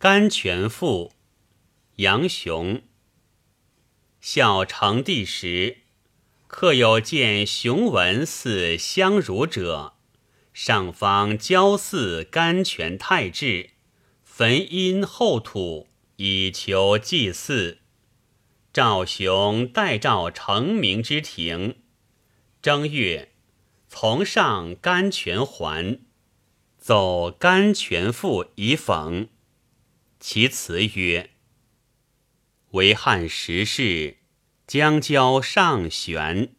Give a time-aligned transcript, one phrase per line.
[0.00, 1.10] 甘泉赋，
[1.96, 2.82] 杨雄。
[4.20, 5.78] 孝成帝时，
[6.46, 9.94] 客有见雄文似相如者，
[10.54, 13.70] 上方交祀甘泉太治，
[14.22, 17.78] 焚阴厚土，以求祭祀。
[18.72, 21.74] 赵雄代赵成明之庭，
[22.62, 23.32] 正月，
[23.88, 25.98] 从上甘泉还，
[26.78, 29.26] 奏甘泉赋以讽。
[30.20, 31.30] 其词曰
[32.72, 34.18] ：“为汉时事，
[34.66, 36.54] 将交上玄，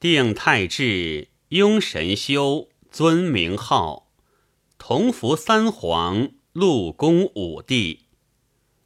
[0.00, 4.12] 定太治，雍神修，尊名号，
[4.78, 8.06] 同服三皇，陆公五帝，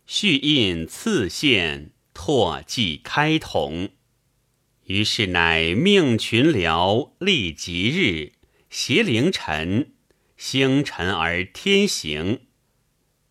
[0.07, 3.89] 续印赐献。”拓迹开统，
[4.85, 8.33] 于是乃命群僚立吉日，
[8.69, 9.95] 协凌晨，
[10.37, 12.41] 星辰而天行。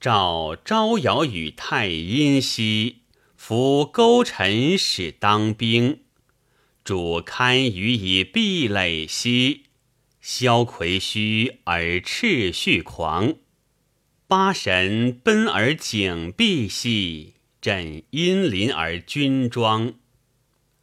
[0.01, 3.03] 照招摇与太阴兮，
[3.35, 5.99] 夫勾陈使当兵。
[6.83, 9.65] 主堪予以壁垒兮，
[10.19, 13.35] 萧魁虚而赤续狂。
[14.25, 17.35] 八神奔而景璧兮。
[17.61, 19.93] 朕阴临而君庄，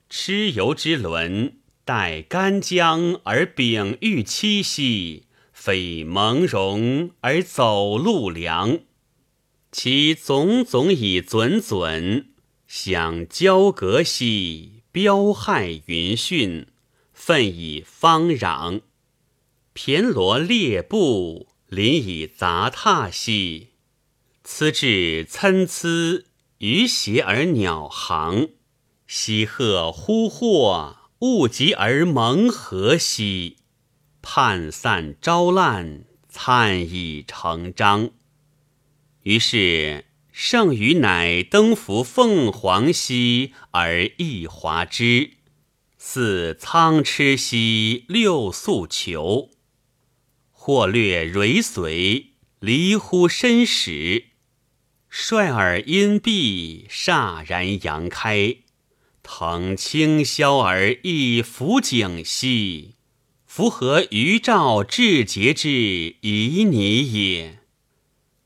[0.09, 8.79] 蚩尤之轮，待干将而秉玉期兮，匪蒙容而走路良。
[9.71, 12.29] 其总总以准准，
[12.67, 16.67] 想交阁兮，彪骇云训，
[17.13, 18.81] 奋以方攘。
[19.75, 23.69] 骈罗列布，临以杂沓兮，
[24.43, 26.25] 此至参差。
[26.59, 28.49] 鱼谐而鸟行，
[29.07, 33.59] 西鹤呼惑，物极而蒙和兮。
[34.21, 38.11] 涣散招烂，灿以成章。
[39.23, 45.33] 于是圣禹乃登扶凤凰兮，而易华之，
[45.99, 49.51] 似苍痴兮，六宿囚。
[50.51, 54.27] 或略蕊随，离乎身始。
[55.09, 58.57] 率尔阴蔽，煞然扬开，
[59.23, 62.97] 腾清霄而逸浮景兮，
[63.47, 65.69] 夫何余照至节之
[66.21, 67.61] 旖旎也？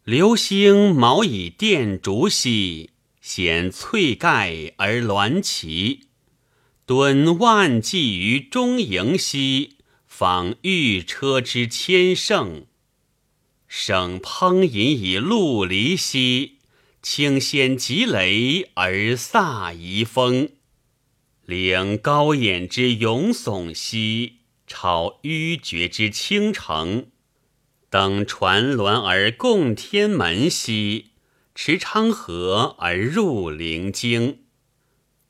[0.04, 2.90] 流星毛以电烛兮，
[3.20, 6.08] 显翠盖而鸾旗，
[6.84, 9.76] 敦万骑于中营兮，
[10.08, 12.66] 访御车之千乘。
[13.68, 16.58] 省烹饮以陆离兮，
[17.00, 20.48] 清仙极雷而飒遗风；
[21.46, 27.06] 领高掩之勇耸兮，超迂绝之倾城。
[27.92, 31.10] 登船峦而共天门兮，
[31.54, 34.38] 持昌河而入灵京。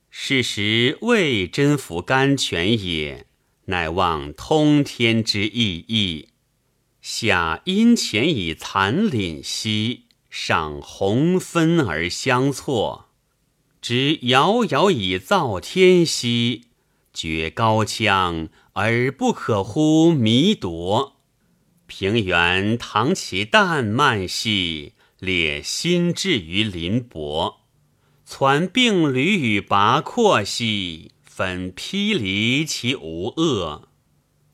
[0.09, 3.25] 是时未真服甘泉也，
[3.65, 6.29] 乃望通天之意义。
[7.01, 13.07] 下阴潜以残凛兮，上红分而相错；
[13.81, 16.67] 之遥遥以造天兮，
[17.13, 21.12] 绝高腔而不可乎弥夺。
[21.85, 27.59] 平原唐其淡漫兮，列心志于林伯；
[28.23, 33.89] 攒并履与拔阔兮，分披离其无恶。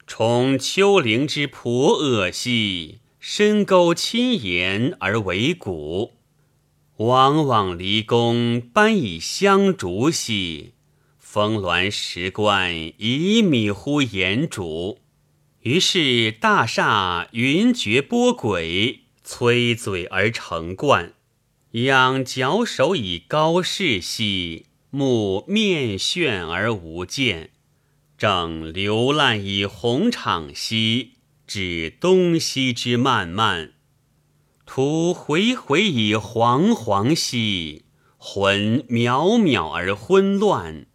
[0.07, 6.13] 崇丘陵之婆恶兮，深沟亲岩而为谷；
[6.97, 10.73] 往往离宫，班以香烛兮，
[11.19, 14.97] 峰峦石关以米乎岩主。
[15.63, 21.11] 于是大厦云谲波诡，摧嘴而成冠；
[21.71, 27.49] 仰矫首以高视兮，目面眩而无见。
[28.17, 31.15] 正流烂以红场兮，
[31.45, 33.71] 指东西之漫漫；
[34.65, 37.83] 徒回回以惶惶兮，
[38.17, 40.85] 魂渺渺而昏乱。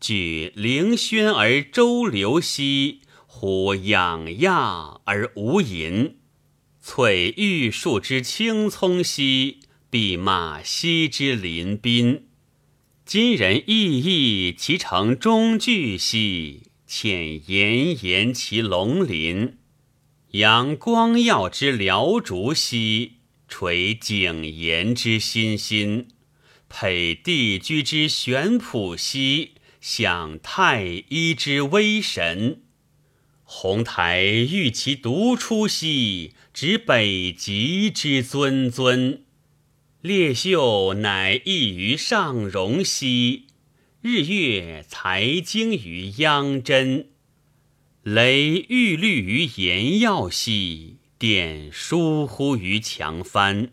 [0.00, 3.02] 举凌轩而周流兮，
[3.44, 6.18] 虎养亚而无淫。
[6.80, 9.58] 翠玉树之青葱兮，
[9.90, 12.28] 碧马兮之临宾。
[13.04, 19.58] 今人意意其成中句兮，浅炎炎其龙鳞。
[20.30, 23.14] 阳光耀之辽竹兮，
[23.48, 26.06] 垂景言之欣欣。
[26.68, 32.62] 佩帝居之玄朴兮，享太一之威神。
[33.54, 39.24] 鸿台欲其独出兮，指北极之尊尊。
[40.00, 43.48] 列秀乃异于上荣兮，
[44.00, 47.10] 日月才精于央真。
[48.02, 53.68] 雷欲律于炎耀兮，电疏忽于强帆。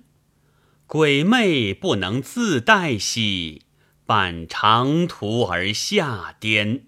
[0.87, 3.61] 鬼魅不能自待兮，
[4.05, 6.83] 伴长途而下颠。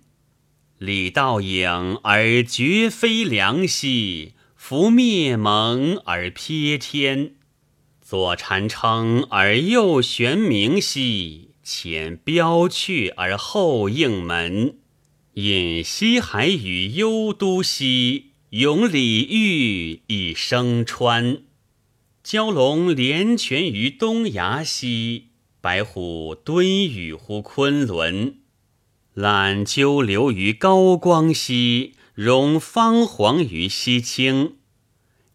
[0.81, 7.35] 李道影而绝非良兮，拂灭蒙而瞥天。
[8.01, 14.79] 左禅称而右玄冥兮，前标去而后应门。
[15.35, 21.43] 引西海与幽都兮，咏李煜以声川。
[22.25, 25.27] 蛟龙连泉于东崖兮，
[25.61, 28.40] 白虎蹲雨乎昆仑。
[29.13, 34.55] 览鸠流于高光兮，容芳黄于西青。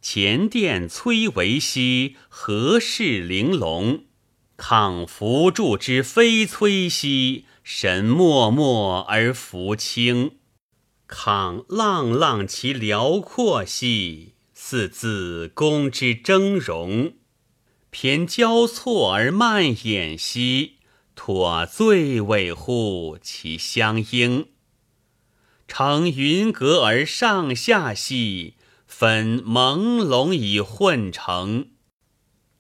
[0.01, 4.05] 前殿崔嵬兮，何事玲珑？
[4.57, 7.45] 抗扶助之非崔兮。
[7.63, 10.37] 神默默而浮清，
[11.09, 17.15] 抗浪浪其辽阔兮，似自宫之峥嵘。
[17.91, 20.76] 骈交错而漫衍兮，
[21.17, 24.47] 托最尾乎其相应。
[25.67, 28.55] 乘云阁而上下兮，
[28.87, 31.71] 分朦胧以混成。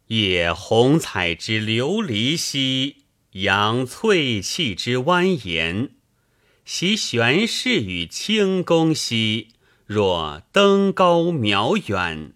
[0.08, 3.04] 野红彩之流离兮。
[3.42, 5.90] 扬翠气之蜿蜒，
[6.64, 9.48] 习玄氏与清宫兮，
[9.84, 12.32] 若登高渺远。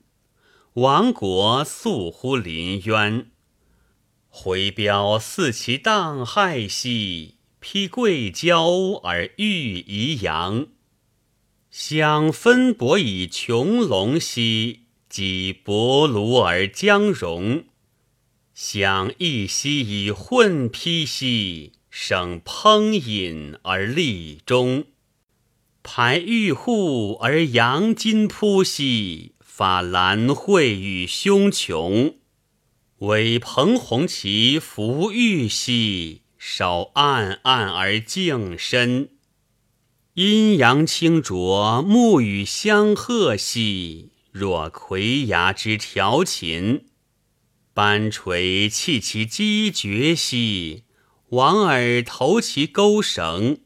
[0.74, 3.29] 亡国肃乎林渊，
[4.32, 8.70] 回标似其荡骇兮，披桂交
[9.02, 10.68] 而欲宜阳。
[11.70, 17.64] 想分帛以穹隆兮，积帛庐而将荣。
[18.54, 24.84] 想一息以混披兮，生烹饮而立中。
[25.82, 32.19] 排玉户而扬金铺兮，发兰蕙与胸琼。
[33.00, 39.08] 为蓬红其浮玉兮，稍暗暗而静深。
[40.12, 46.88] 阴阳清浊，暮雨相和兮，若葵崖之调琴。
[47.72, 50.84] 班垂弃其击绝兮，
[51.30, 53.60] 王尔投其钩绳。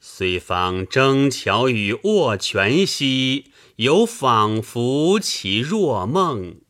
[0.00, 6.62] 虽方争巧与握拳兮，犹仿佛其若梦。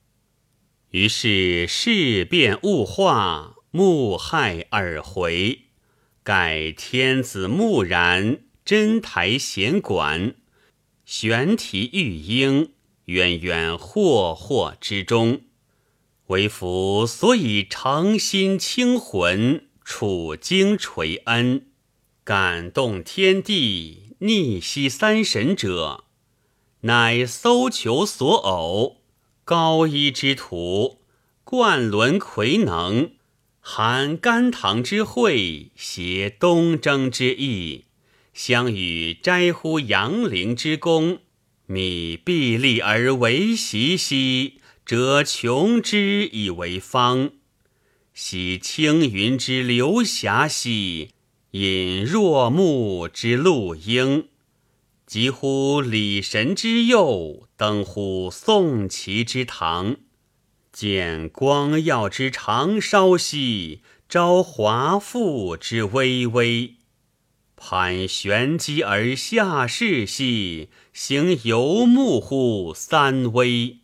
[0.91, 5.61] 于是事变物化，目害耳回。
[6.25, 10.35] 盖天子木然，真台弦管，
[11.05, 12.73] 玄体玉英，
[13.05, 15.43] 渊渊惑惑之中。
[16.27, 21.67] 为夫所以诚心清魂，处经垂恩，
[22.25, 26.05] 感动天地，逆息三神者，
[26.81, 29.00] 乃搜求所偶，
[29.45, 31.01] 高一之徒，
[31.45, 33.13] 冠伦魁能，
[33.61, 37.85] 含甘棠之惠，携东征之意，
[38.33, 41.19] 相与摘乎阳陵之功，
[41.67, 44.61] 米必立而为习兮。
[44.87, 47.31] 折琼之以为方，
[48.13, 51.11] 喜青云之流霞兮，
[51.53, 54.30] 引若木之露英。
[55.11, 59.97] 及乎礼神之佑，登乎宋齐之堂。
[60.73, 66.77] 见光耀之长烧兮，招华富之巍巍。
[67.57, 73.79] 攀玄机而下士兮，行游牧乎三危。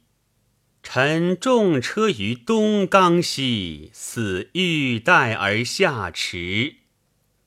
[0.85, 6.77] 乘重车于东冈兮，似玉带而下池；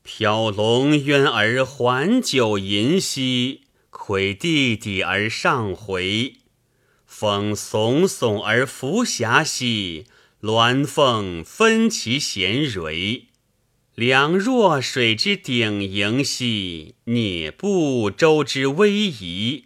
[0.04, 6.36] 飘龙渊而环九银兮，窥地底而上回。
[7.06, 10.06] 风耸耸而浮霞兮，
[10.42, 13.26] 鸾凤分其衔蕊。
[13.96, 19.66] 两弱水之鼎盈兮，蹑步舟之逶迤。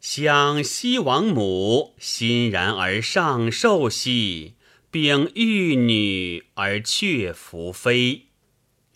[0.00, 4.52] 想西王母欣然而上寿兮，
[4.90, 8.26] 秉玉女而却宓妃。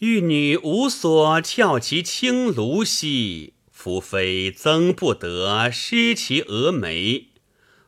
[0.01, 7.29] 玉女无所翘其青庐兮，夫妃增不得失其峨眉。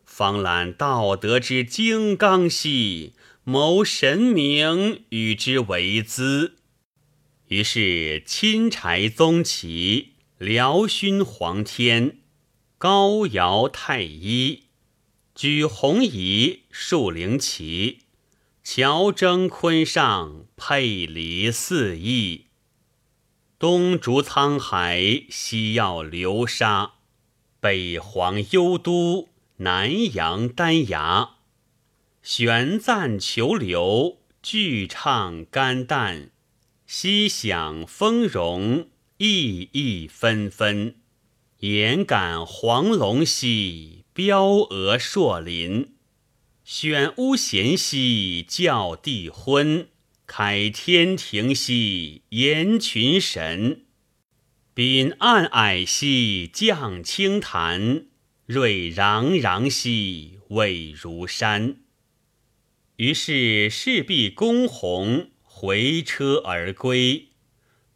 [0.04, 6.54] 方览道德之精刚兮，谋神明与之为资。
[7.49, 12.18] 于是钦柴宗旗，辽勋皇天。
[12.78, 14.66] 高尧太一，
[15.35, 18.02] 举红仪，树灵旗，
[18.62, 22.50] 乔征昆上，佩离四翼。
[23.61, 26.93] 东逐沧海，西要流沙，
[27.61, 31.33] 北黄幽都，南阳丹崖。
[32.23, 36.31] 玄赞求流，俱唱肝胆。
[36.87, 38.88] 西响丰荣，
[39.19, 40.95] 意意纷纷。
[41.59, 45.97] 言感黄龙兮，标鹅硕林。
[46.64, 49.88] 选巫贤兮，教帝昏；
[50.32, 53.82] 开天庭兮，言群神。
[54.72, 58.04] 秉暗霭兮，降清潭；
[58.46, 61.78] 瑞攘攘兮，巍如山。
[62.94, 67.30] 于是势必公弘，回车而归。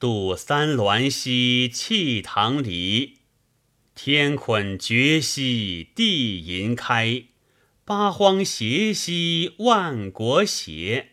[0.00, 3.18] 渡三滦兮，弃唐离。
[3.94, 7.26] 天捆绝兮，地银开。
[7.84, 11.10] 八荒斜兮，万国斜；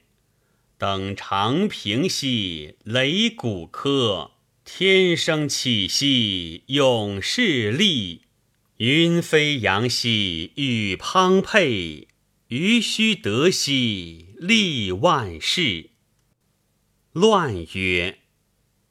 [0.81, 4.31] 等长平兮，擂鼓科；
[4.65, 8.21] 天生气兮，勇士立；
[8.77, 12.07] 云飞扬兮，羽滂沛；
[12.47, 15.91] 鱼须得兮，利万世。
[17.11, 18.17] 乱曰：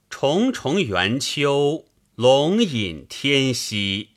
[0.08, 4.10] 重重圆丘，龙隐天兮；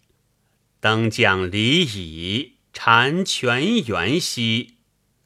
[0.80, 2.51] 登将离矣。
[2.72, 4.73] 婵泉源兮，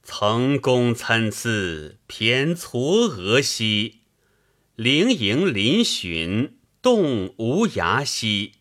[0.09, 3.95] 层宫参差，偏嵯峨兮；
[4.77, 8.53] 灵营嶙峋，动无涯兮。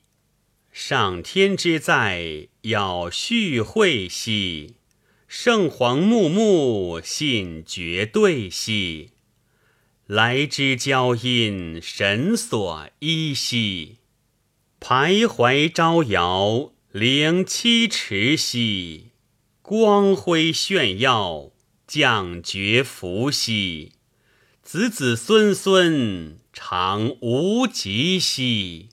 [0.73, 4.75] 上天之在，要续会兮；
[5.29, 9.13] 圣皇穆穆，信绝对兮。
[10.09, 13.99] 来之交因，神所依兮。
[14.81, 16.73] 徘徊招摇。
[16.91, 19.11] 灵七尺兮，
[19.69, 21.51] 光辉炫耀；
[21.89, 23.95] 降绝伏羲，
[24.63, 28.91] 子子孙孙常无极兮。